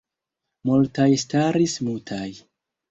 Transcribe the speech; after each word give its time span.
Multaj 0.69 1.07
staris 1.27 1.79
mutaj. 1.91 2.29